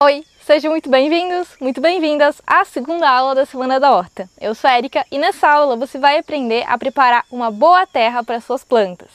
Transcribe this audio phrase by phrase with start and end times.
[0.00, 4.30] Oi, sejam muito bem-vindos, muito bem-vindas à segunda aula da Semana da Horta.
[4.40, 8.22] Eu sou a Erika e nessa aula você vai aprender a preparar uma boa terra
[8.22, 9.08] para suas plantas,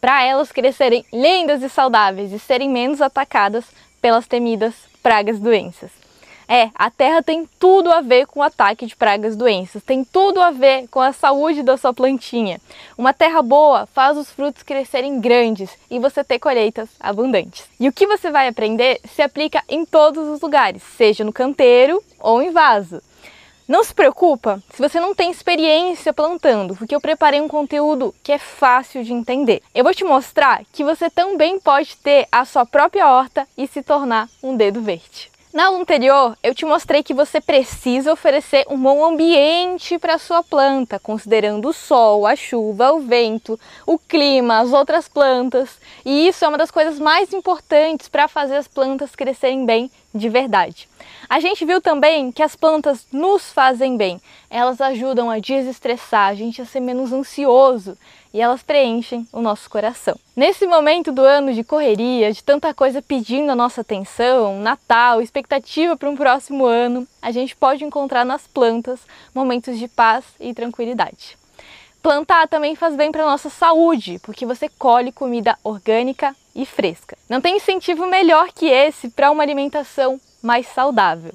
[0.00, 3.64] para elas crescerem lindas e saudáveis e serem menos atacadas
[4.00, 5.90] pelas temidas pragas e doenças.
[6.54, 10.04] É, a terra tem tudo a ver com o ataque de pragas e doenças, tem
[10.04, 12.60] tudo a ver com a saúde da sua plantinha.
[12.98, 17.64] Uma terra boa faz os frutos crescerem grandes e você ter colheitas abundantes.
[17.80, 22.04] E o que você vai aprender se aplica em todos os lugares, seja no canteiro
[22.20, 23.00] ou em vaso.
[23.66, 28.30] Não se preocupa se você não tem experiência plantando, porque eu preparei um conteúdo que
[28.30, 29.62] é fácil de entender.
[29.74, 33.82] Eu vou te mostrar que você também pode ter a sua própria horta e se
[33.82, 35.31] tornar um dedo verde.
[35.52, 40.42] Na aula anterior, eu te mostrei que você precisa oferecer um bom ambiente para sua
[40.42, 45.78] planta, considerando o sol, a chuva, o vento, o clima, as outras plantas.
[46.06, 50.30] E isso é uma das coisas mais importantes para fazer as plantas crescerem bem de
[50.30, 50.88] verdade.
[51.28, 54.22] A gente viu também que as plantas nos fazem bem.
[54.48, 57.98] Elas ajudam a desestressar, a gente a ser menos ansioso
[58.32, 60.18] e elas preenchem o nosso coração.
[60.34, 65.96] Nesse momento do ano de correria, de tanta coisa pedindo a nossa atenção, Natal, expectativa
[65.96, 69.00] para um próximo ano, a gente pode encontrar nas plantas
[69.34, 71.36] momentos de paz e tranquilidade.
[72.02, 77.16] Plantar também faz bem para nossa saúde, porque você colhe comida orgânica e fresca.
[77.28, 81.32] Não tem incentivo melhor que esse para uma alimentação mais saudável.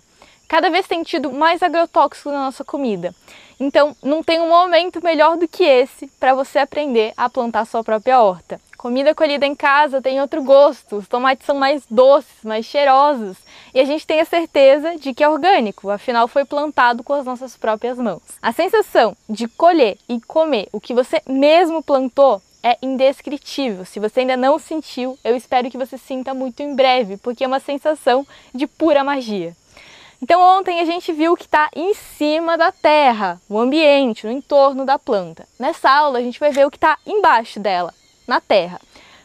[0.48, 3.14] Cada vez tem tido mais agrotóxico na nossa comida.
[3.60, 7.84] Então, não tem um momento melhor do que esse para você aprender a plantar sua
[7.84, 8.62] própria horta.
[8.78, 13.36] Comida colhida em casa tem outro gosto, os tomates são mais doces, mais cheirosos
[13.74, 17.26] e a gente tem a certeza de que é orgânico, afinal foi plantado com as
[17.26, 18.22] nossas próprias mãos.
[18.40, 23.84] A sensação de colher e comer o que você mesmo plantou é indescritível.
[23.84, 27.48] Se você ainda não sentiu, eu espero que você sinta muito em breve, porque é
[27.48, 29.56] uma sensação de pura magia.
[30.22, 34.32] Então ontem a gente viu o que está em cima da terra, o ambiente, o
[34.32, 35.48] entorno da planta.
[35.60, 37.94] Nessa aula a gente vai ver o que está embaixo dela,
[38.26, 38.82] na terra.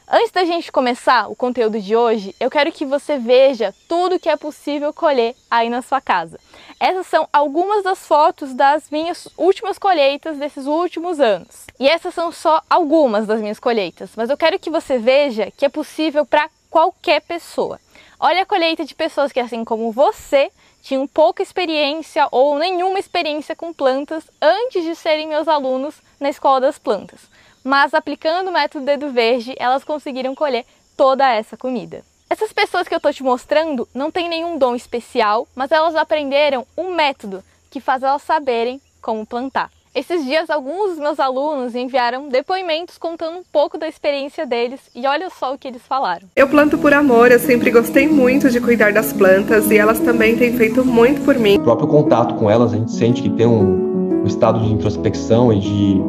[0.07, 4.29] Antes da gente começar o conteúdo de hoje, eu quero que você veja tudo que
[4.29, 6.39] é possível colher aí na sua casa.
[6.79, 11.67] Essas são algumas das fotos das minhas últimas colheitas desses últimos anos.
[11.81, 15.65] E essas são só algumas das minhas colheitas, mas eu quero que você veja que
[15.65, 17.81] é possível para qualquer pessoa.
[18.21, 23.55] Olha a colheita de pessoas que, assim como você, tinham pouca experiência ou nenhuma experiência
[23.55, 27.21] com plantas antes de serem meus alunos na Escola das Plantas.
[27.65, 30.67] Mas aplicando o método Dedo Verde, elas conseguiram colher
[30.97, 32.05] toda essa comida.
[32.29, 36.67] Essas pessoas que eu estou te mostrando não têm nenhum dom especial, mas elas aprenderam
[36.77, 39.71] um método que faz elas saberem como plantar.
[39.95, 45.07] Esses dias, alguns dos meus alunos enviaram depoimentos contando um pouco da experiência deles e
[45.07, 46.27] olha só o que eles falaram.
[46.35, 50.35] Eu planto por amor, eu sempre gostei muito de cuidar das plantas e elas também
[50.35, 51.59] têm feito muito por mim.
[51.59, 55.53] O próprio contato com elas, a gente sente que tem um, um estado de introspecção
[55.53, 56.01] e de,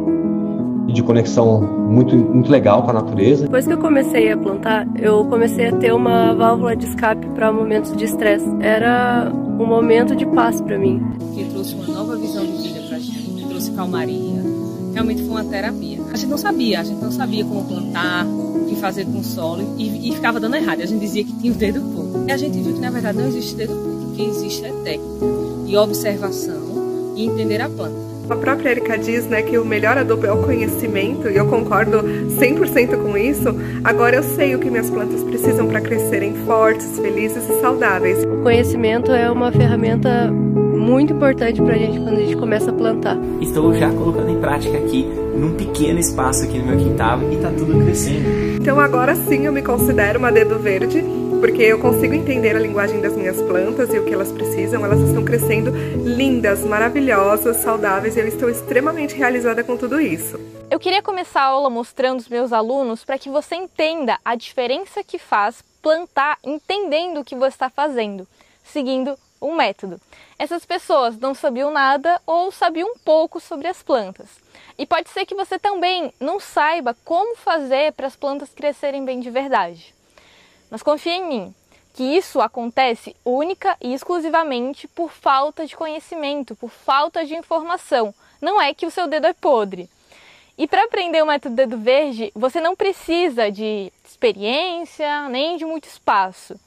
[0.87, 3.43] e de conexão muito, muito legal com a natureza.
[3.43, 7.51] Depois que eu comecei a plantar, eu comecei a ter uma válvula de escape para
[7.51, 8.47] momentos de estresse.
[8.61, 9.29] Era
[9.59, 11.03] um momento de paz para mim.
[11.35, 12.72] Que trouxe uma nova visão de vida
[13.63, 14.43] trouxe calmaria.
[14.93, 15.99] Realmente foi uma terapia.
[16.11, 19.23] A gente não sabia, a gente não sabia como plantar, o que fazer com o
[19.23, 20.81] solo e, e ficava dando errado.
[20.81, 22.25] A gente dizia que tinha o dedo pouco.
[22.27, 24.11] E a gente viu que na verdade não existe dedo pouco.
[24.11, 25.25] O que existe é técnica
[25.65, 28.03] e observação e entender a planta.
[28.29, 31.97] A própria Erika diz né, que o melhor adubo é o conhecimento, e eu concordo
[32.39, 33.49] 100% com isso.
[33.83, 38.23] Agora eu sei o que minhas plantas precisam para crescerem fortes, felizes e saudáveis.
[38.23, 40.31] O conhecimento é uma ferramenta
[40.83, 43.17] muito importante para a gente quando a gente começa a plantar.
[43.39, 47.49] Estou já colocando em prática aqui, num pequeno espaço aqui no meu quintal, e está
[47.49, 48.59] tudo crescendo.
[48.59, 51.01] Então agora sim eu me considero uma dedo verde,
[51.39, 54.83] porque eu consigo entender a linguagem das minhas plantas e o que elas precisam.
[54.83, 55.71] Elas estão crescendo
[56.03, 60.37] lindas, maravilhosas, saudáveis e eu estou extremamente realizada com tudo isso.
[60.69, 65.03] Eu queria começar a aula mostrando os meus alunos para que você entenda a diferença
[65.03, 68.27] que faz plantar entendendo o que você está fazendo,
[68.63, 69.99] seguindo um método.
[70.39, 74.29] Essas pessoas não sabiam nada ou sabiam um pouco sobre as plantas.
[74.77, 79.19] E pode ser que você também não saiba como fazer para as plantas crescerem bem
[79.19, 79.93] de verdade.
[80.69, 81.55] Mas confie em mim,
[81.93, 88.13] que isso acontece única e exclusivamente por falta de conhecimento, por falta de informação.
[88.41, 89.89] Não é que o seu dedo é podre.
[90.57, 95.87] E para aprender o método dedo verde, você não precisa de experiência nem de muito
[95.87, 96.59] espaço.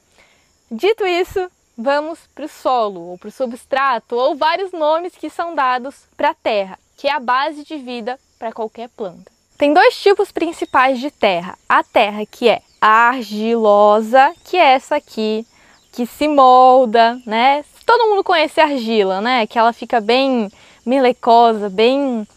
[0.69, 5.53] Dito isso, vamos para o solo, ou para o substrato, ou vários nomes que são
[5.53, 9.31] dados para a terra, que é a base de vida para qualquer planta.
[9.57, 15.45] Tem dois tipos principais de terra: a terra que é argilosa, que é essa aqui,
[15.91, 17.63] que se molda, né?
[17.85, 19.47] Todo mundo conhece a argila, né?
[19.47, 20.51] Que ela fica bem
[20.85, 22.27] melecosa, bem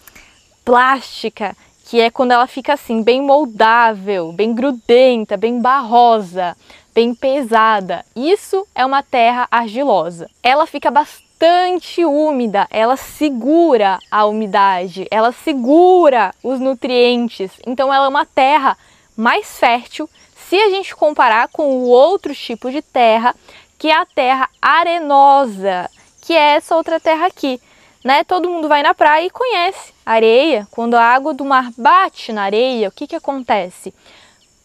[0.64, 6.56] plástica, que é quando ela fica assim, bem moldável, bem grudenta, bem barrosa,
[6.94, 8.04] bem pesada.
[8.14, 10.28] Isso é uma terra argilosa.
[10.42, 17.52] Ela fica bastante úmida, ela segura a umidade, ela segura os nutrientes.
[17.66, 18.76] Então ela é uma terra
[19.16, 20.08] mais fértil
[20.48, 23.34] se a gente comparar com o outro tipo de terra,
[23.78, 25.88] que é a terra arenosa,
[26.20, 27.60] que é essa outra terra aqui.
[28.04, 28.24] Né?
[28.24, 30.66] Todo mundo vai na praia e conhece areia.
[30.70, 33.94] Quando a água do mar bate na areia, o que, que acontece?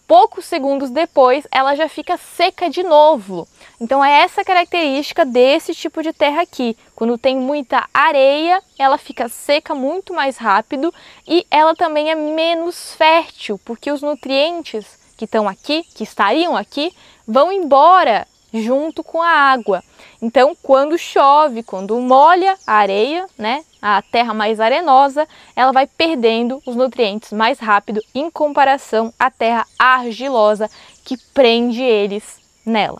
[0.07, 3.47] Poucos segundos depois, ela já fica seca de novo.
[3.81, 6.77] Então é essa característica desse tipo de terra aqui.
[6.95, 10.93] Quando tem muita areia, ela fica seca muito mais rápido
[11.27, 14.85] e ela também é menos fértil, porque os nutrientes
[15.17, 16.93] que estão aqui, que estariam aqui,
[17.27, 19.83] vão embora junto com a água.
[20.21, 26.59] Então, quando chove, quando molha a areia, né, a terra mais arenosa, ela vai perdendo
[26.65, 30.67] os nutrientes mais rápido em comparação à terra argilosa
[31.03, 32.99] que prende eles nela.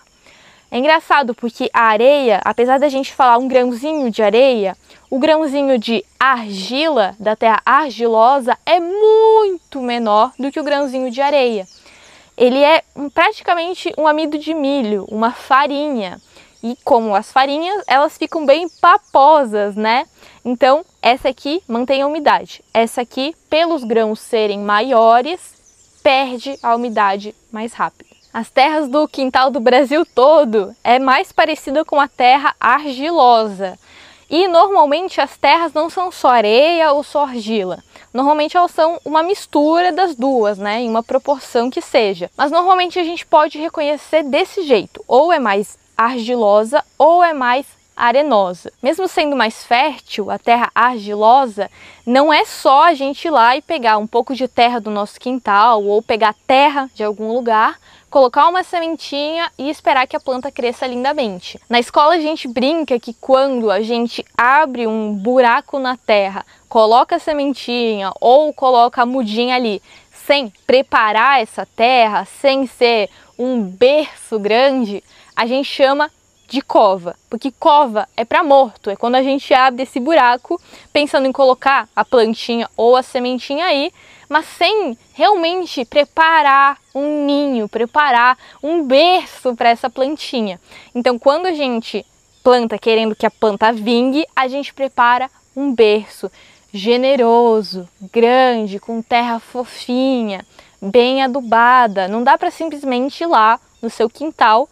[0.70, 4.78] É engraçado porque a areia, apesar da gente falar um grãozinho de areia,
[5.10, 11.20] o grãozinho de argila da terra argilosa é muito menor do que o grãozinho de
[11.20, 11.66] areia
[12.38, 12.84] ele é
[13.14, 16.20] praticamente um amido de milho, uma farinha.
[16.66, 20.08] E como as farinhas, elas ficam bem paposas, né?
[20.44, 22.64] Então, essa aqui mantém a umidade.
[22.74, 25.40] Essa aqui, pelos grãos serem maiores,
[26.02, 28.10] perde a umidade mais rápido.
[28.34, 33.78] As terras do quintal do Brasil todo é mais parecida com a terra argilosa.
[34.28, 37.78] E normalmente as terras não são só areia ou só argila.
[38.12, 42.32] Normalmente elas são uma mistura das duas, né, em uma proporção que seja.
[42.36, 47.66] Mas normalmente a gente pode reconhecer desse jeito, ou é mais argilosa ou é mais
[47.96, 48.72] arenosa.
[48.84, 51.72] Mesmo sendo mais fértil, a terra argilosa,
[52.06, 55.20] não é só a gente ir lá e pegar um pouco de terra do nosso
[55.20, 57.78] quintal ou pegar terra de algum lugar
[58.16, 61.60] colocar uma sementinha e esperar que a planta cresça lindamente.
[61.70, 67.18] Na escola a gente brinca que quando a gente abre um buraco na terra, coloca
[67.18, 69.82] a sementinha ou coloca a mudinha ali,
[70.26, 75.04] sem preparar essa terra, sem ser um berço grande,
[75.36, 76.10] a gente chama
[76.48, 80.62] de cova, porque cova é para morto, é quando a gente abre esse buraco
[80.94, 83.92] pensando em colocar a plantinha ou a sementinha aí,
[84.30, 90.60] mas sem realmente preparar um ninho, preparar um berço para essa plantinha.
[90.94, 92.06] Então, quando a gente
[92.44, 96.32] planta querendo que a planta vingue, a gente prepara um berço
[96.72, 100.46] generoso, grande, com terra fofinha,
[100.82, 102.08] bem adubada.
[102.08, 104.68] Não dá para simplesmente ir lá no seu quintal,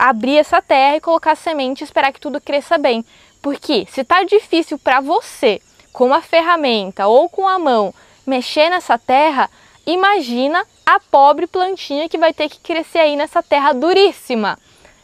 [0.00, 3.04] abrir essa terra e colocar semente e esperar que tudo cresça bem.
[3.42, 5.60] Porque se está difícil para você,
[5.92, 7.92] com a ferramenta ou com a mão,
[8.26, 9.50] mexer nessa terra,
[9.86, 14.58] imagina a pobre plantinha que vai ter que crescer aí nessa terra duríssima.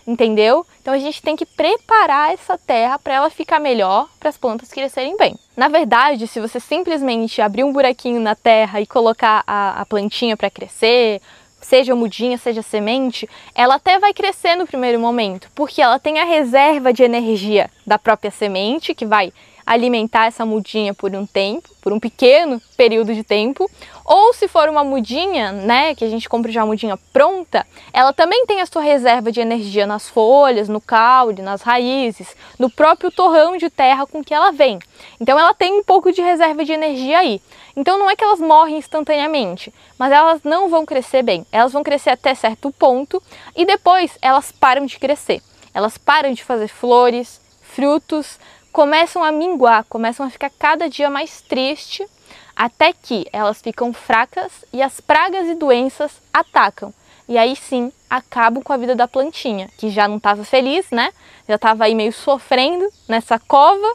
[0.06, 0.64] Entendeu?
[0.80, 4.70] Então a gente tem que preparar essa terra para ela ficar melhor, para as plantas
[4.70, 5.36] crescerem bem.
[5.56, 10.36] Na verdade, se você simplesmente abrir um buraquinho na terra e colocar a, a plantinha
[10.36, 11.20] para crescer,
[11.66, 16.24] seja mudinha, seja semente, ela até vai crescer no primeiro momento, porque ela tem a
[16.24, 19.32] reserva de energia da própria semente que vai
[19.66, 23.68] alimentar essa mudinha por um tempo, por um pequeno período de tempo,
[24.04, 28.46] ou se for uma mudinha, né, que a gente compra já mudinha pronta, ela também
[28.46, 33.56] tem a sua reserva de energia nas folhas, no caule, nas raízes, no próprio torrão
[33.56, 34.78] de terra com que ela vem.
[35.20, 37.42] Então ela tem um pouco de reserva de energia aí.
[37.74, 41.44] Então não é que elas morrem instantaneamente, mas elas não vão crescer bem.
[41.50, 43.20] Elas vão crescer até certo ponto
[43.56, 45.42] e depois elas param de crescer.
[45.74, 48.38] Elas param de fazer flores, frutos,
[48.76, 52.06] começam a minguar, começam a ficar cada dia mais triste,
[52.54, 56.92] até que elas ficam fracas e as pragas e doenças atacam.
[57.26, 61.10] E aí sim acabam com a vida da plantinha, que já não estava feliz, né?
[61.48, 63.94] Já estava aí meio sofrendo nessa cova,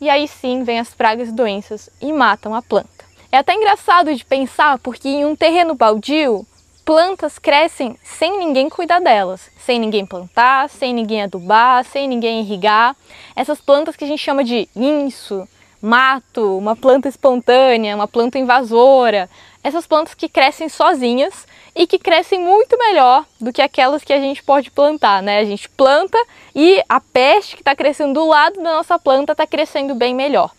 [0.00, 3.04] e aí sim vem as pragas e doenças e matam a planta.
[3.32, 6.46] É até engraçado de pensar, porque em um terreno baldio,
[6.80, 12.96] plantas crescem sem ninguém cuidar delas, sem ninguém plantar, sem ninguém adubar, sem ninguém irrigar.
[13.36, 15.46] Essas plantas que a gente chama de inso,
[15.80, 19.30] mato, uma planta espontânea, uma planta invasora,
[19.62, 24.18] essas plantas que crescem sozinhas e que crescem muito melhor do que aquelas que a
[24.18, 25.38] gente pode plantar, né?
[25.38, 26.18] A gente planta
[26.54, 30.50] e a peste que está crescendo do lado da nossa planta está crescendo bem melhor.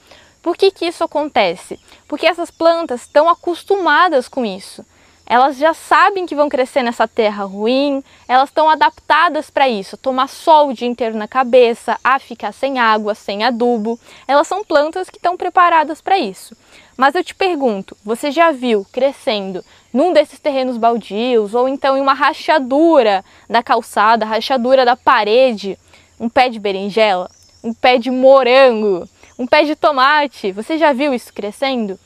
[0.41, 1.79] Por que, que isso acontece?
[2.07, 4.85] Porque essas plantas estão acostumadas com isso
[5.31, 10.27] elas já sabem que vão crescer nessa terra ruim, elas estão adaptadas para isso, tomar
[10.27, 13.97] sol o dia inteiro na cabeça, a ficar sem água, sem adubo.
[14.27, 16.53] Elas são plantas que estão preparadas para isso.
[16.97, 22.01] Mas eu te pergunto, você já viu crescendo num desses terrenos baldios ou então em
[22.01, 25.79] uma rachadura da calçada, rachadura da parede,
[26.19, 27.31] um pé de berinjela,
[27.63, 29.07] um pé de morango,
[29.39, 30.51] um pé de tomate?
[30.51, 31.97] Você já viu isso crescendo?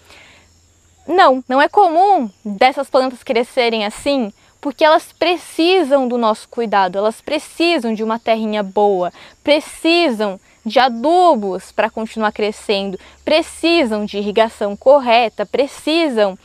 [1.08, 7.22] Não, não é comum dessas plantas crescerem assim, porque elas precisam do nosso cuidado, elas
[7.22, 15.46] precisam de uma terrinha boa, precisam de adubos para continuar crescendo, precisam de irrigação correta,
[15.46, 16.38] precisam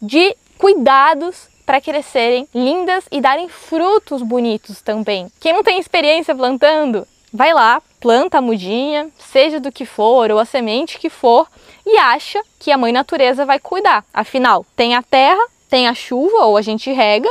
[0.00, 5.30] de cuidados para crescerem lindas e darem frutos bonitos também.
[5.38, 10.38] Quem não tem experiência plantando, vai lá, planta a mudinha, seja do que for ou
[10.38, 11.46] a semente que for,
[11.84, 14.04] e acha que a mãe natureza vai cuidar.
[14.12, 17.28] Afinal, tem a terra, tem a chuva ou a gente rega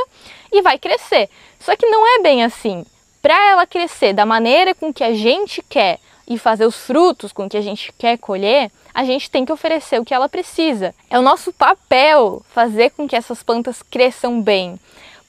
[0.52, 1.28] e vai crescer.
[1.60, 2.86] Só que não é bem assim.
[3.20, 5.98] Para ela crescer da maneira com que a gente quer
[6.28, 10.00] e fazer os frutos com que a gente quer colher, a gente tem que oferecer
[10.00, 10.94] o que ela precisa.
[11.10, 14.78] É o nosso papel fazer com que essas plantas cresçam bem.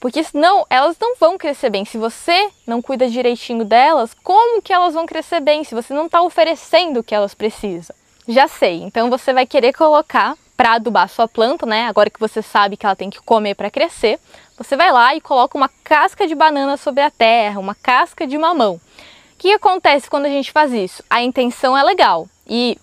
[0.00, 1.84] Porque senão elas não vão crescer bem.
[1.84, 6.06] Se você não cuida direitinho delas, como que elas vão crescer bem se você não
[6.06, 7.94] está oferecendo o que elas precisam?
[8.26, 11.86] Já sei, então você vai querer colocar para adubar sua planta, né?
[11.86, 14.18] Agora que você sabe que ela tem que comer para crescer,
[14.56, 18.36] você vai lá e coloca uma casca de banana sobre a terra, uma casca de
[18.36, 18.74] mamão.
[18.74, 21.02] O que acontece quando a gente faz isso?
[21.08, 22.76] A intenção é legal e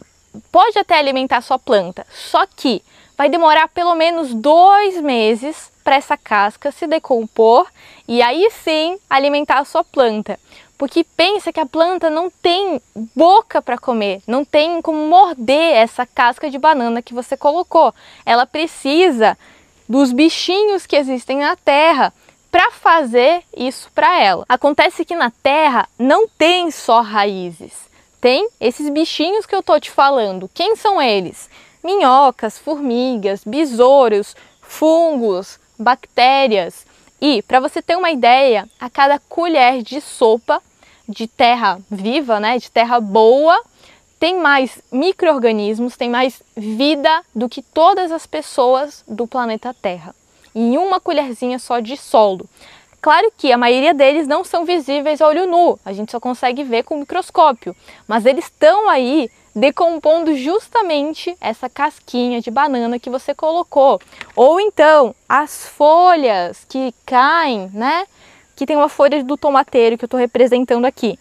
[0.51, 2.81] pode até alimentar sua planta, só que
[3.17, 7.67] vai demorar pelo menos dois meses para essa casca se decompor
[8.07, 10.39] e aí sim alimentar a sua planta.
[10.79, 12.81] Porque pensa que a planta não tem
[13.15, 17.93] boca para comer, não tem como morder essa casca de banana que você colocou.
[18.25, 19.37] Ela precisa
[19.87, 22.11] dos bichinhos que existem na terra
[22.51, 24.43] para fazer isso para ela.
[24.49, 27.85] Acontece que na terra não tem só raízes.
[28.19, 30.49] Tem esses bichinhos que eu tô te falando.
[30.51, 31.47] Quem são eles?
[31.83, 36.85] Minhocas, formigas, besouros, fungos, bactérias.
[37.21, 40.61] E, para você ter uma ideia, a cada colher de sopa
[41.07, 43.59] de terra viva, né, de terra boa,
[44.19, 50.15] tem mais micro-organismos, tem mais vida do que todas as pessoas do planeta Terra.
[50.53, 52.47] Em uma colherzinha só de solo.
[53.01, 56.63] Claro que a maioria deles não são visíveis a olho nu, a gente só consegue
[56.63, 57.75] ver com o microscópio,
[58.07, 64.01] mas eles estão aí decompondo justamente essa casquinha de banana que você colocou.
[64.35, 68.05] Ou então as folhas que caem, né?
[68.55, 71.17] Que tem uma folha do tomateiro que eu estou representando aqui.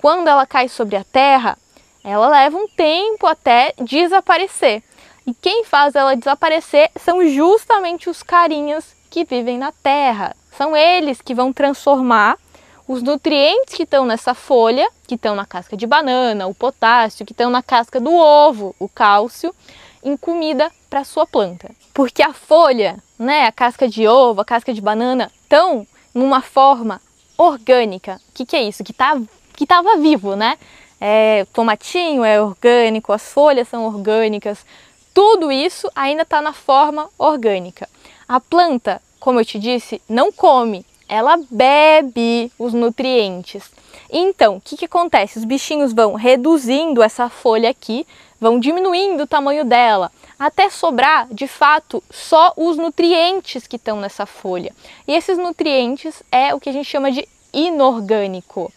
[0.00, 1.58] Quando ela cai sobre a terra,
[2.02, 4.82] ela leva um tempo até desaparecer.
[5.26, 10.36] E quem faz ela desaparecer são justamente os carinhas que vivem na terra.
[10.56, 12.38] São eles que vão transformar
[12.86, 17.32] os nutrientes que estão nessa folha, que estão na casca de banana, o potássio, que
[17.32, 19.54] estão na casca do ovo, o cálcio,
[20.02, 21.70] em comida para sua planta.
[21.92, 27.00] Porque a folha, né, a casca de ovo, a casca de banana, estão numa forma
[27.36, 28.20] orgânica.
[28.28, 28.84] O que, que é isso?
[28.84, 29.20] Que tá,
[29.54, 29.66] que
[29.98, 30.58] vivo, né?
[31.00, 34.64] É, tomatinho é orgânico, as folhas são orgânicas,
[35.12, 37.88] tudo isso ainda está na forma orgânica.
[38.26, 43.70] A planta, como eu te disse, não come, ela bebe os nutrientes.
[44.10, 45.38] Então, o que, que acontece?
[45.38, 48.06] Os bichinhos vão reduzindo essa folha aqui,
[48.40, 54.26] vão diminuindo o tamanho dela, até sobrar de fato só os nutrientes que estão nessa
[54.26, 54.72] folha.
[55.06, 58.72] E esses nutrientes é o que a gente chama de inorgânico.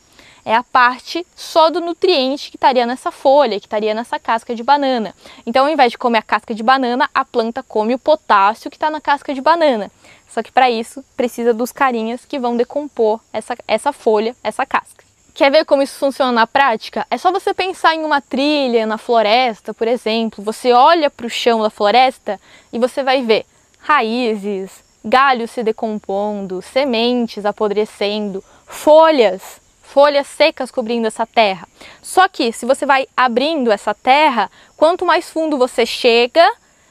[0.48, 4.64] É a parte só do nutriente que estaria nessa folha, que estaria nessa casca de
[4.64, 5.14] banana.
[5.46, 8.78] Então, ao invés de comer a casca de banana, a planta come o potássio que
[8.78, 9.92] está na casca de banana.
[10.30, 15.04] Só que para isso precisa dos carinhas que vão decompor essa, essa folha, essa casca.
[15.34, 17.06] Quer ver como isso funciona na prática?
[17.12, 20.42] É só você pensar em uma trilha na floresta, por exemplo.
[20.46, 22.40] Você olha para o chão da floresta
[22.72, 23.46] e você vai ver
[23.80, 31.68] raízes, galhos se decompondo, sementes apodrecendo, folhas, folhas secas cobrindo essa terra.
[32.02, 36.46] Só que se você vai abrindo essa terra, quanto mais fundo você chega,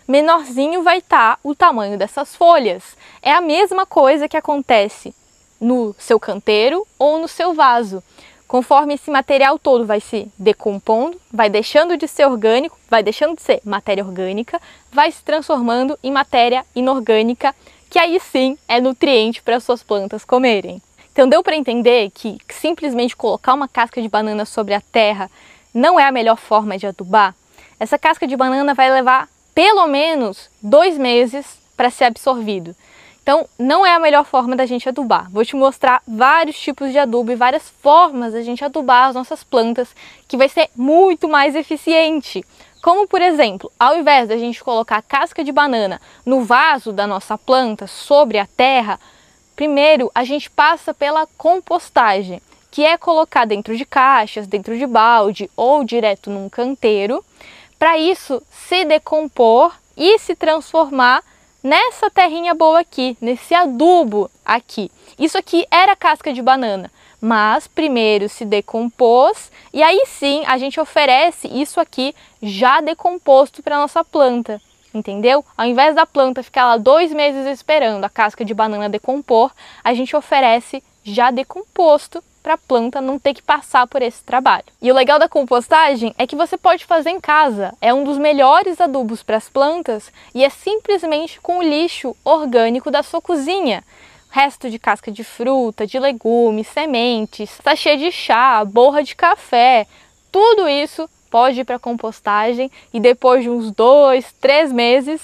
[0.09, 2.97] menorzinho vai estar tá o tamanho dessas folhas.
[3.23, 5.15] É a mesma coisa que acontece
[5.61, 8.03] no seu canteiro ou no seu vaso.
[8.49, 13.43] Conforme esse material todo vai se decompondo, vai deixando de ser orgânico, vai deixando de
[13.43, 14.61] ser matéria orgânica,
[14.91, 17.55] vai se transformando em matéria inorgânica,
[17.91, 20.81] que aí sim é nutriente para as suas plantas comerem.
[21.17, 25.31] Então deu para entender que simplesmente colocar uma casca de banana sobre a terra
[25.73, 27.35] não é a melhor forma de adubar?
[27.81, 32.77] Essa casca de banana vai levar pelo menos dois meses para ser absorvido.
[33.23, 35.31] Então, não é a melhor forma da gente adubar.
[35.31, 39.43] Vou te mostrar vários tipos de adubo e várias formas da gente adubar as nossas
[39.43, 39.89] plantas,
[40.29, 42.45] que vai ser muito mais eficiente.
[42.83, 47.39] Como, por exemplo, ao invés da gente colocar casca de banana no vaso da nossa
[47.39, 49.01] planta sobre a terra,
[49.57, 55.51] primeiro a gente passa pela compostagem, que é colocar dentro de caixas, dentro de balde
[55.57, 57.25] ou direto num canteiro,
[57.79, 61.23] para isso se decompor e se transformar
[61.63, 64.91] nessa terrinha boa aqui, nesse adubo aqui.
[65.19, 70.79] Isso aqui era casca de banana, mas primeiro se decompôs e aí sim a gente
[70.79, 74.61] oferece isso aqui já decomposto para nossa planta.
[74.97, 75.45] Entendeu?
[75.55, 79.51] Ao invés da planta ficar lá dois meses esperando a casca de banana decompor,
[79.85, 84.65] a gente oferece já decomposto para a planta não ter que passar por esse trabalho.
[84.81, 87.75] E o legal da compostagem é que você pode fazer em casa.
[87.79, 92.91] É um dos melhores adubos para as plantas e é simplesmente com o lixo orgânico
[92.91, 93.85] da sua cozinha.
[94.31, 99.87] Resto de casca de fruta, de legumes, sementes, sachê de chá, borra de café,
[100.33, 105.21] tudo isso pode ir para compostagem e depois de uns dois, três meses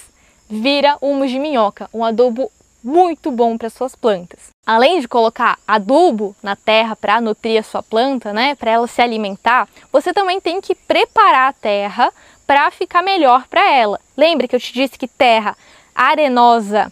[0.49, 2.51] vira humus de minhoca, um adubo
[2.83, 4.49] muito bom para suas plantas.
[4.65, 9.01] Além de colocar adubo na terra para nutrir a sua planta, né, para ela se
[9.01, 12.11] alimentar, você também tem que preparar a terra
[12.45, 13.99] para ficar melhor para ela.
[14.17, 15.55] Lembre que eu te disse que terra
[15.95, 16.91] arenosa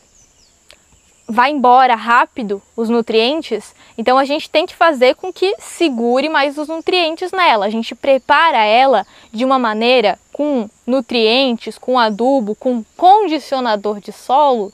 [1.27, 6.57] vai embora rápido os nutrientes, então a gente tem que fazer com que segure mais
[6.57, 7.65] os nutrientes nela.
[7.65, 14.73] A gente prepara ela de uma maneira com nutrientes, com adubo, com condicionador de solo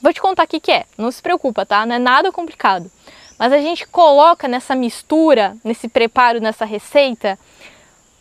[0.00, 1.86] Vou te contar o que, que é, não se preocupa, tá?
[1.86, 2.90] Não é nada complicado.
[3.38, 7.38] Mas a gente coloca nessa mistura, nesse preparo, nessa receita,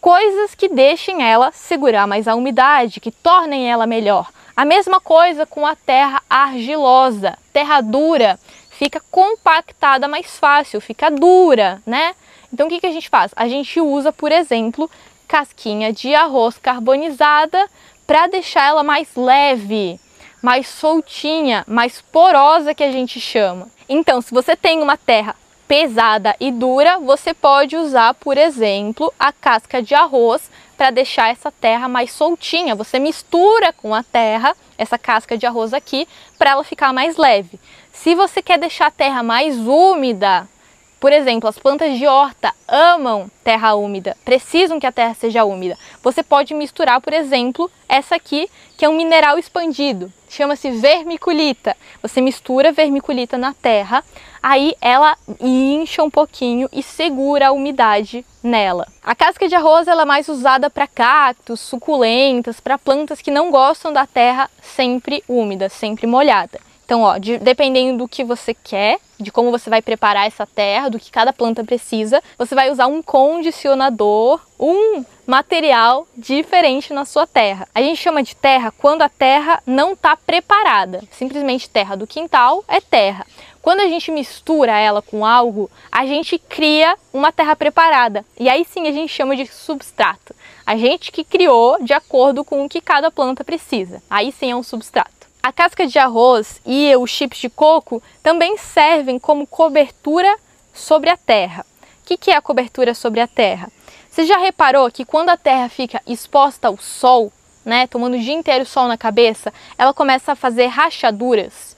[0.01, 4.31] coisas que deixem ela segurar mais a umidade, que tornem ela melhor.
[4.55, 7.37] A mesma coisa com a terra argilosa.
[7.51, 12.15] Terra dura fica compactada mais fácil, fica dura, né?
[12.53, 13.31] Então o que, que a gente faz?
[13.35, 14.89] A gente usa, por exemplo,
[15.27, 17.67] casquinha de arroz carbonizada
[18.07, 19.99] para deixar ela mais leve,
[20.41, 23.67] mais soltinha, mais porosa que a gente chama.
[23.89, 25.35] Então, se você tem uma terra
[25.67, 31.51] pesada e dura, você pode usar, por exemplo, a casca de arroz para deixar essa
[31.51, 32.75] terra mais soltinha.
[32.75, 36.07] Você mistura com a terra essa casca de arroz aqui
[36.37, 37.59] para ela ficar mais leve.
[37.91, 40.47] Se você quer deixar a terra mais úmida,
[40.99, 45.77] por exemplo, as plantas de horta amam terra úmida, precisam que a terra seja úmida.
[46.01, 51.75] Você pode misturar, por exemplo, essa aqui, que é um mineral expandido, chama-se vermiculita.
[52.01, 54.03] Você mistura vermiculita na terra,
[54.43, 58.85] aí ela incha um pouquinho e segura a umidade nela.
[59.03, 63.49] A casca de arroz ela é mais usada para cactos, suculentas, para plantas que não
[63.49, 66.59] gostam da terra sempre úmida, sempre molhada.
[66.85, 70.89] Então, ó, de, dependendo do que você quer, de como você vai preparar essa terra,
[70.89, 77.25] do que cada planta precisa, você vai usar um condicionador, um material diferente na sua
[77.25, 77.67] terra.
[77.73, 81.03] A gente chama de terra quando a terra não está preparada.
[81.11, 83.25] Simplesmente terra do quintal é terra.
[83.61, 88.23] Quando a gente mistura ela com algo, a gente cria uma terra preparada.
[88.39, 90.35] E aí sim a gente chama de substrato.
[90.63, 94.03] A gente que criou de acordo com o que cada planta precisa.
[94.07, 95.09] Aí sim é um substrato.
[95.41, 100.37] A casca de arroz e os chips de coco também servem como cobertura
[100.73, 101.65] sobre a terra.
[102.03, 103.71] O que, é a cobertura sobre a terra?
[104.15, 107.33] Você já reparou que quando a terra fica exposta ao sol,
[107.65, 111.75] né, tomando o dia inteiro sol na cabeça, ela começa a fazer rachaduras,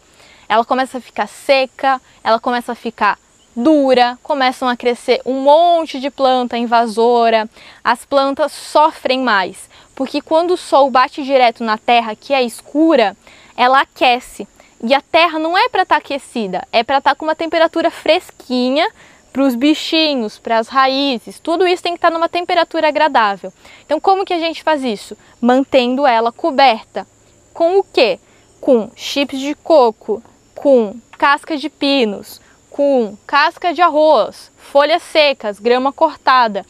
[0.48, 3.18] ela começa a ficar seca, ela começa a ficar
[3.56, 7.50] dura, começam a crescer um monte de planta invasora,
[7.84, 13.18] as plantas sofrem mais, porque quando o sol bate direto na terra que é escura,
[13.56, 14.48] ela aquece.
[14.84, 17.34] E a terra não é para estar tá aquecida, é para estar tá com uma
[17.34, 18.88] temperatura fresquinha
[19.38, 23.54] para os bichinhos, para as raízes, tudo isso tem que estar tá numa temperatura agradável.
[23.86, 25.16] Então, como que a gente faz isso?
[25.40, 27.06] Mantendo ela coberta.
[27.54, 28.20] Com o quê?
[28.60, 30.24] Com chips de coco,
[30.56, 36.66] com casca de pinos, com casca de arroz, folhas secas, grama cortada.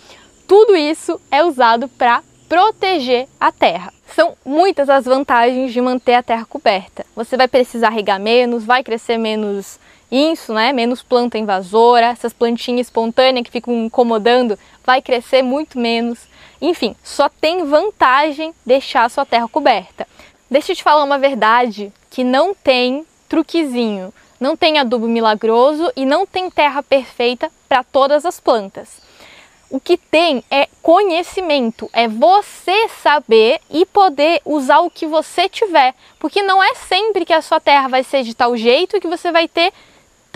[0.45, 3.93] Tudo isso é usado para proteger a terra.
[4.13, 7.05] São muitas as vantagens de manter a terra coberta.
[7.15, 9.79] Você vai precisar regar menos, vai crescer menos
[10.11, 10.71] isso, né?
[10.71, 16.19] Menos planta invasora, essas plantinhas espontâneas que ficam incomodando, vai crescer muito menos.
[16.61, 20.07] Enfim, só tem vantagem deixar a sua terra coberta.
[20.49, 26.05] Deixa eu te falar uma verdade que não tem truquezinho, não tem adubo milagroso e
[26.05, 29.01] não tem terra perfeita para todas as plantas.
[29.69, 35.93] o que tem é conhecimento, é você saber e poder usar o que você tiver,
[36.19, 39.31] porque não é sempre que a sua terra vai ser de tal jeito que você
[39.31, 39.73] vai ter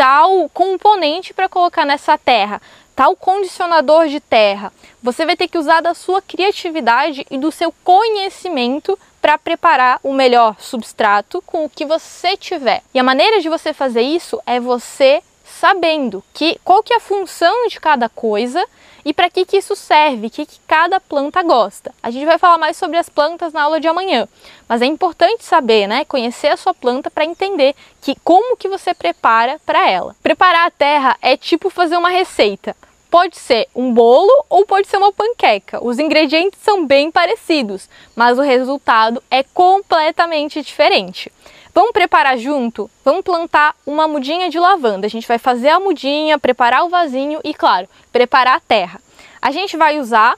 [0.02, 2.60] tal componente para colocar nessa terra,
[2.96, 4.74] tal condicionador de terra.
[5.04, 10.12] Você vai ter que usar da sua criatividade e do seu conhecimento para preparar o
[10.12, 12.82] melhor substrato com o que você tiver.
[12.96, 17.00] E a maneira de você fazer isso é você sabendo que qual que é a
[17.00, 18.66] função de cada coisa
[19.04, 21.94] e para que, que isso serve, o que, que cada planta gosta.
[22.02, 24.28] A gente vai falar mais sobre as plantas na aula de amanhã,
[24.68, 28.94] mas é importante saber, né, conhecer a sua planta para entender que como que você
[28.94, 30.16] prepara para ela.
[30.22, 32.76] Preparar a terra é tipo fazer uma receita.
[33.10, 35.84] Pode ser um bolo ou pode ser uma panqueca.
[35.84, 41.30] Os ingredientes são bem parecidos, mas o resultado é completamente diferente.
[41.74, 42.92] Vamos preparar junto?
[43.04, 45.08] Vamos plantar uma mudinha de lavanda.
[45.08, 49.00] A gente vai fazer a mudinha, preparar o vasinho e, claro, preparar a terra.
[49.42, 50.38] A gente vai usar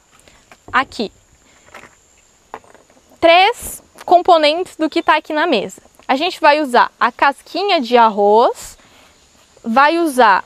[0.72, 1.12] aqui
[3.20, 5.82] três componentes do que está aqui na mesa.
[6.08, 8.78] A gente vai usar a casquinha de arroz,
[9.64, 10.44] vai usar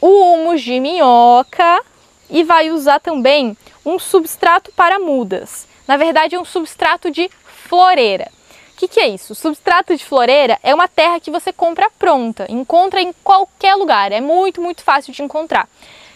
[0.00, 1.82] o humus de minhoca
[2.28, 5.68] e vai usar também um substrato para mudas.
[5.86, 7.30] Na verdade, é um substrato de
[7.68, 8.32] floreira.
[8.74, 9.36] O que, que, é isso?
[9.36, 14.20] Substrato de floreira é uma terra que você compra pronta, encontra em qualquer lugar, é
[14.20, 15.68] muito, muito fácil de encontrar.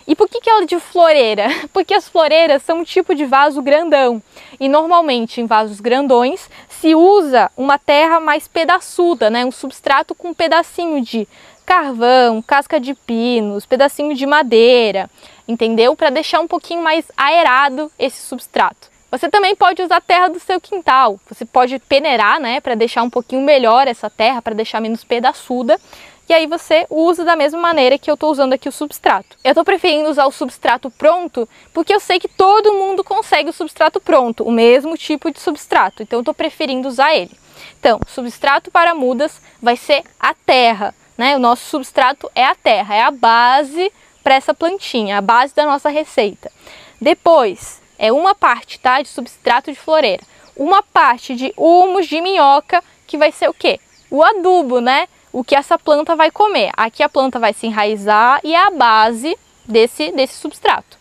[0.09, 1.47] E por que, que ela é de floreira?
[1.73, 4.21] Porque as floreiras são um tipo de vaso grandão
[4.59, 9.45] e normalmente em vasos grandões se usa uma terra mais pedaçuda, né?
[9.45, 11.29] um substrato com um pedacinho de
[11.65, 15.09] carvão, casca de pinos, pedacinho de madeira,
[15.47, 15.95] entendeu?
[15.95, 18.98] Para deixar um pouquinho mais aerado esse substrato.
[19.11, 21.19] Você também pode usar a terra do seu quintal.
[21.29, 25.81] Você pode peneirar, né, para deixar um pouquinho melhor essa terra, para deixar menos pedaçuda.
[26.29, 29.35] E aí você usa da mesma maneira que eu estou usando aqui o substrato.
[29.43, 33.53] Eu estou preferindo usar o substrato pronto porque eu sei que todo mundo consegue o
[33.53, 36.03] substrato pronto, o mesmo tipo de substrato.
[36.03, 37.33] Então eu estou preferindo usar ele.
[37.81, 41.35] Então, substrato para mudas vai ser a terra, né?
[41.35, 43.91] O nosso substrato é a terra, é a base
[44.23, 46.53] para essa plantinha, a base da nossa receita.
[47.01, 50.23] Depois, é uma parte, tá, de substrato de floreira,
[50.57, 53.81] uma parte de humus de minhoca, que vai ser o quê?
[54.11, 55.09] O adubo, né?
[55.33, 56.71] O que essa planta vai comer.
[56.77, 60.97] Aqui a planta vai se enraizar e é a base desse, desse substrato.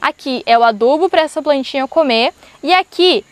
[0.00, 3.24] Aqui é o adubo para essa plantinha comer e aqui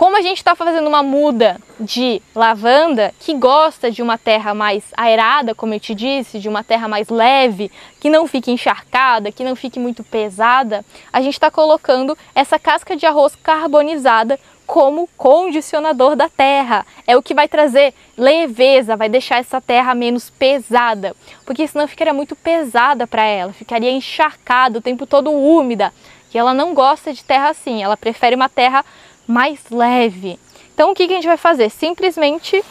[0.00, 4.82] como a gente está fazendo uma muda de lavanda que gosta de uma terra mais
[4.96, 9.44] aerada, como eu te disse, de uma terra mais leve, que não fique encharcada, que
[9.44, 10.82] não fique muito pesada,
[11.12, 16.86] a gente está colocando essa casca de arroz carbonizada como condicionador da terra.
[17.06, 22.14] É o que vai trazer leveza, vai deixar essa terra menos pesada, porque senão ficaria
[22.14, 25.92] muito pesada para ela, ficaria encharcada o tempo todo úmida.
[26.32, 28.82] E ela não gosta de terra assim, ela prefere uma terra
[29.26, 30.38] mais leve.
[30.74, 31.70] Então o que, que a gente vai fazer?
[31.70, 32.64] Simplesmente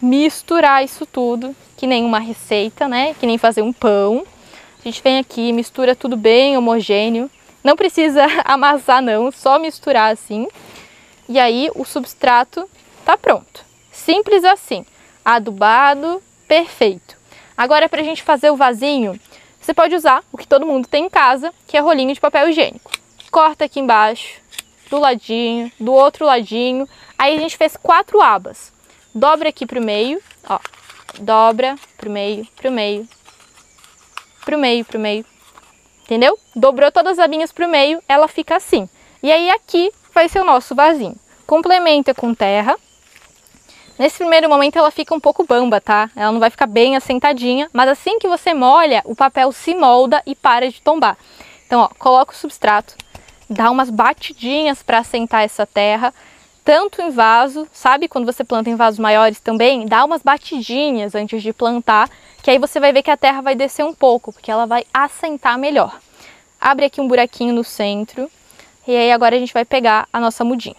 [0.00, 3.14] misturar isso tudo, que nem uma receita, né?
[3.14, 4.24] Que nem fazer um pão.
[4.78, 7.30] A gente vem aqui, mistura tudo bem homogêneo.
[7.62, 10.48] Não precisa amassar não, só misturar assim.
[11.28, 12.68] E aí o substrato
[13.04, 13.64] tá pronto.
[13.92, 14.86] Simples assim.
[15.24, 17.16] Adubado, perfeito.
[17.56, 19.18] Agora para a gente fazer o vasinho,
[19.60, 22.48] você pode usar o que todo mundo tem em casa, que é rolinho de papel
[22.48, 22.90] higiênico.
[23.30, 24.40] Corta aqui embaixo,
[24.90, 26.88] do ladinho, do outro ladinho.
[27.18, 28.72] Aí a gente fez quatro abas.
[29.14, 30.58] Dobra aqui pro meio, ó.
[31.20, 33.08] Dobra pro meio, pro meio,
[34.44, 35.24] pro meio, pro meio.
[36.04, 36.38] Entendeu?
[36.54, 38.88] Dobrou todas as abinhas pro meio, ela fica assim.
[39.22, 41.16] E aí aqui vai ser o nosso vasinho.
[41.46, 42.76] Complementa com terra.
[43.98, 46.08] Nesse primeiro momento ela fica um pouco bamba, tá?
[46.14, 50.22] Ela não vai ficar bem assentadinha, mas assim que você molha, o papel se molda
[50.24, 51.18] e para de tombar.
[51.66, 52.94] Então, ó, coloca o substrato,
[53.48, 56.12] dá umas batidinhas para assentar essa terra,
[56.64, 61.42] tanto em vaso, sabe quando você planta em vasos maiores também, dá umas batidinhas antes
[61.42, 62.10] de plantar,
[62.42, 64.84] que aí você vai ver que a terra vai descer um pouco, porque ela vai
[64.92, 65.98] assentar melhor.
[66.60, 68.30] Abre aqui um buraquinho no centro,
[68.86, 70.76] e aí agora a gente vai pegar a nossa mudinha.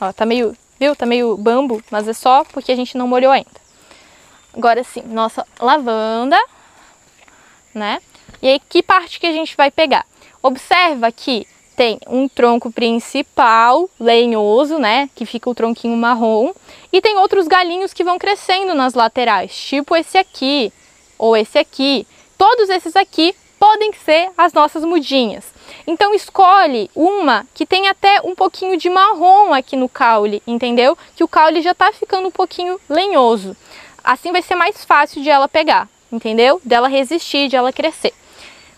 [0.00, 0.96] Ó, tá meio, viu?
[0.96, 3.66] Tá meio bambo, mas é só porque a gente não molhou ainda.
[4.56, 6.38] Agora sim, nossa lavanda,
[7.72, 8.00] né?
[8.42, 10.04] E aí que parte que a gente vai pegar?
[10.42, 11.46] Observa que
[11.76, 16.52] tem um tronco principal, lenhoso, né, que fica o tronquinho marrom,
[16.92, 20.72] e tem outros galinhos que vão crescendo nas laterais, tipo esse aqui,
[21.18, 22.06] ou esse aqui.
[22.38, 25.44] Todos esses aqui podem ser as nossas mudinhas.
[25.86, 30.96] Então escolhe uma que tem até um pouquinho de marrom aqui no caule, entendeu?
[31.14, 33.56] Que o caule já tá ficando um pouquinho lenhoso.
[34.04, 36.60] Assim vai ser mais fácil de ela pegar, entendeu?
[36.64, 38.14] Dela resistir, de ela crescer.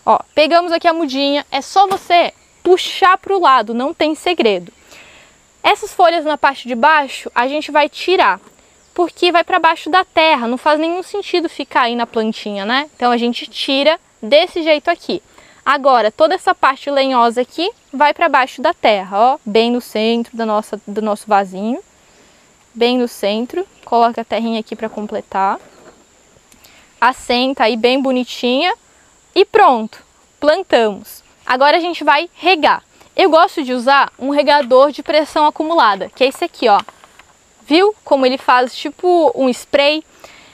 [0.05, 4.71] Ó, pegamos aqui a mudinha, é só você puxar para o lado, não tem segredo.
[5.63, 8.39] Essas folhas na parte de baixo a gente vai tirar,
[8.93, 12.89] porque vai para baixo da terra, não faz nenhum sentido ficar aí na plantinha, né?
[12.95, 15.21] Então a gente tira desse jeito aqui.
[15.65, 20.35] Agora, toda essa parte lenhosa aqui vai para baixo da terra, ó, bem no centro
[20.35, 21.79] da nossa, do nosso vasinho.
[22.73, 23.67] Bem no centro.
[23.83, 25.59] Coloca a terrinha aqui para completar.
[27.01, 28.73] Assenta aí bem bonitinha.
[29.35, 30.03] E pronto,
[30.39, 31.23] plantamos.
[31.49, 32.83] Agora a gente vai regar.
[33.15, 36.79] Eu gosto de usar um regador de pressão acumulada, que é esse aqui, ó.
[37.65, 40.03] Viu como ele faz tipo um spray?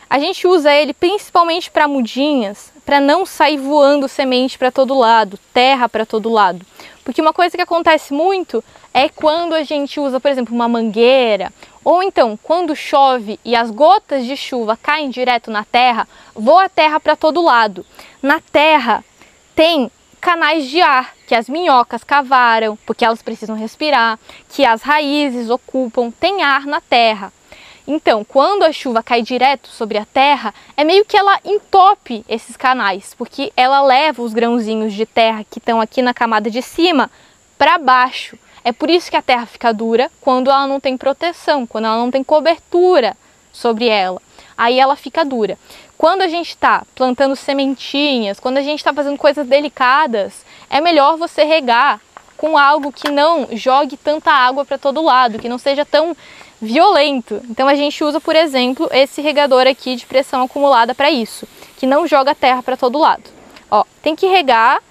[0.10, 5.38] A gente usa ele principalmente para mudinhas, para não sair voando semente para todo lado,
[5.54, 6.66] terra para todo lado.
[7.04, 11.52] Porque uma coisa que acontece muito é quando a gente usa, por exemplo, uma mangueira,
[11.84, 16.70] ou então quando chove e as gotas de chuva caem direto na terra, voa a
[16.70, 17.86] terra para todo lado.
[18.22, 19.04] Na terra
[19.54, 19.92] tem
[20.26, 24.18] canais de ar que as minhocas cavaram, porque elas precisam respirar,
[24.50, 27.32] que as raízes ocupam, tem ar na terra.
[27.88, 32.58] Então, quando a chuva cai direto sobre a terra, é meio que ela entope esses
[32.58, 37.12] canais, porque ela leva os grãozinhos de terra que estão aqui na camada de cima
[37.56, 38.36] para baixo.
[38.64, 41.98] É por isso que a terra fica dura quando ela não tem proteção, quando ela
[41.98, 43.16] não tem cobertura
[43.54, 44.20] sobre ela.
[44.58, 45.56] Aí ela fica dura.
[45.98, 51.18] Quando a gente está plantando sementinhas, quando a gente está fazendo coisas delicadas, é melhor
[51.18, 52.02] você regar
[52.38, 56.16] com algo que não jogue tanta água para todo lado, que não seja tão
[56.62, 57.42] violento.
[57.50, 61.86] Então a gente usa, por exemplo, esse regador aqui de pressão acumulada para isso, que
[61.86, 63.24] não joga terra para todo lado.
[63.72, 64.82] Ó, tem que regar,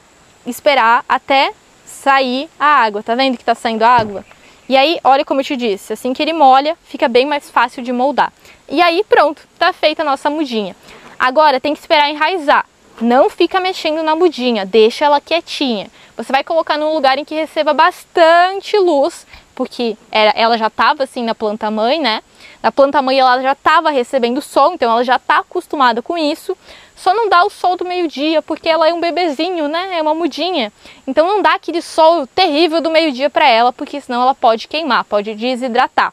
[0.46, 1.52] esperar até
[1.84, 3.02] sair a água.
[3.02, 4.24] Tá vendo que tá saindo água?
[4.66, 7.82] E aí, olha como eu te disse, assim que ele molha, fica bem mais fácil
[7.82, 8.32] de moldar.
[8.68, 10.74] E aí, pronto, tá feita a nossa mudinha.
[11.18, 12.66] Agora tem que esperar enraizar.
[13.00, 15.90] Não fica mexendo na mudinha, deixa ela quietinha.
[16.16, 21.22] Você vai colocar num lugar em que receba bastante luz porque ela já estava assim
[21.22, 22.22] na planta mãe, né?
[22.62, 26.56] Na planta mãe ela já estava recebendo sol, então ela já está acostumada com isso.
[26.96, 29.98] Só não dá o sol do meio-dia, porque ela é um bebezinho, né?
[29.98, 30.72] É uma mudinha.
[31.06, 35.04] Então não dá aquele sol terrível do meio-dia para ela, porque senão ela pode queimar,
[35.04, 36.12] pode desidratar.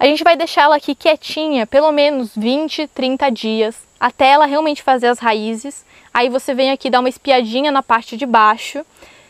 [0.00, 4.82] A gente vai deixar ela aqui quietinha, pelo menos 20, 30 dias, até ela realmente
[4.82, 5.84] fazer as raízes.
[6.12, 8.82] Aí você vem aqui dar uma espiadinha na parte de baixo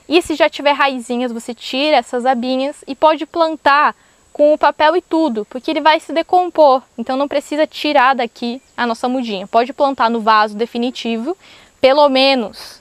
[0.08, 3.96] e se já tiver raizinhas, você tira essas abinhas e pode plantar
[4.32, 6.84] com o papel e tudo, porque ele vai se decompor.
[6.96, 9.48] Então não precisa tirar daqui a nossa mudinha.
[9.48, 11.36] Pode plantar no vaso definitivo,
[11.80, 12.80] pelo menos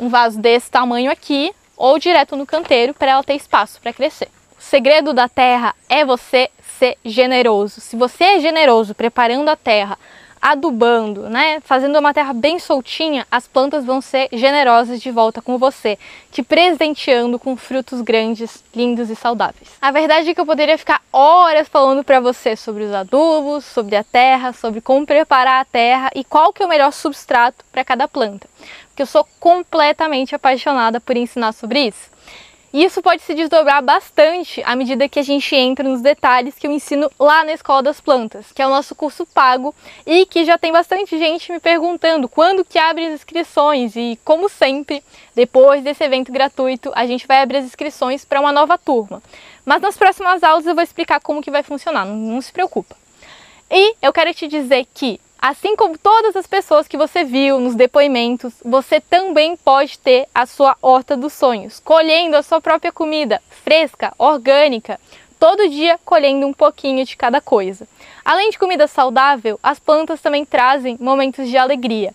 [0.00, 4.30] um vaso desse tamanho aqui, ou direto no canteiro para ela ter espaço para crescer.
[4.68, 7.80] Segredo da terra é você ser generoso.
[7.80, 9.96] Se você é generoso preparando a terra,
[10.42, 15.56] adubando, né, fazendo uma terra bem soltinha, as plantas vão ser generosas de volta com
[15.56, 15.96] você,
[16.32, 19.70] te presenteando com frutos grandes, lindos e saudáveis.
[19.80, 23.94] A verdade é que eu poderia ficar horas falando para você sobre os adubos, sobre
[23.94, 27.84] a terra, sobre como preparar a terra e qual que é o melhor substrato para
[27.84, 28.48] cada planta,
[28.88, 32.16] porque eu sou completamente apaixonada por ensinar sobre isso.
[32.76, 36.70] Isso pode se desdobrar bastante à medida que a gente entra nos detalhes que eu
[36.70, 40.58] ensino lá na Escola das Plantas, que é o nosso curso pago e que já
[40.58, 45.02] tem bastante gente me perguntando quando que abre as inscrições e como sempre,
[45.34, 49.22] depois desse evento gratuito, a gente vai abrir as inscrições para uma nova turma.
[49.64, 52.94] Mas nas próximas aulas eu vou explicar como que vai funcionar, não se preocupa.
[53.70, 57.74] E eu quero te dizer que Assim como todas as pessoas que você viu nos
[57.74, 63.40] depoimentos, você também pode ter a sua horta dos sonhos, colhendo a sua própria comida
[63.62, 64.98] fresca, orgânica,
[65.38, 67.86] todo dia colhendo um pouquinho de cada coisa.
[68.24, 72.14] Além de comida saudável, as plantas também trazem momentos de alegria.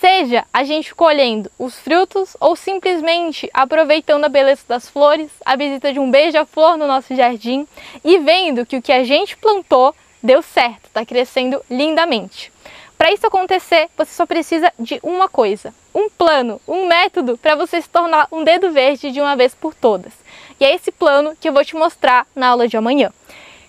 [0.00, 5.92] Seja a gente colhendo os frutos ou simplesmente aproveitando a beleza das flores, a visita
[5.92, 7.66] de um beija-flor no nosso jardim
[8.04, 12.52] e vendo que o que a gente plantou deu certo, está crescendo lindamente.
[12.96, 17.80] Para isso acontecer, você só precisa de uma coisa: um plano, um método para você
[17.80, 20.12] se tornar um dedo verde de uma vez por todas.
[20.58, 23.12] E é esse plano que eu vou te mostrar na aula de amanhã.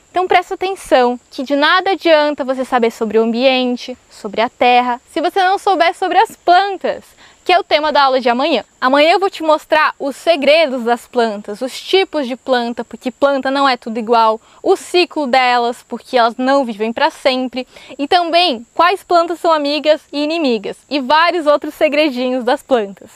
[0.10, 5.00] Então presta atenção que de nada adianta você saber sobre o ambiente, sobre a terra,
[5.12, 7.04] se você não souber sobre as plantas
[7.48, 8.66] que é o tema da aula de amanhã.
[8.82, 13.50] Amanhã eu vou te mostrar os segredos das plantas, os tipos de planta, porque planta
[13.50, 17.66] não é tudo igual, o ciclo delas, porque elas não vivem para sempre,
[17.98, 23.12] e também quais plantas são amigas e inimigas, e vários outros segredinhos das plantas.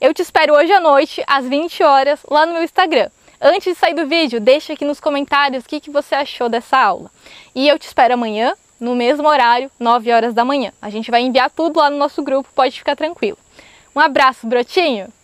[0.00, 3.10] Eu te espero hoje à noite, às 20 horas, lá no meu Instagram.
[3.38, 6.78] Antes de sair do vídeo, deixa aqui nos comentários o que, que você achou dessa
[6.78, 7.10] aula.
[7.54, 10.72] E eu te espero amanhã, no mesmo horário, 9 horas da manhã.
[10.80, 13.36] A gente vai enviar tudo lá no nosso grupo, pode ficar tranquilo.
[13.94, 15.14] Um abraço, brotinho!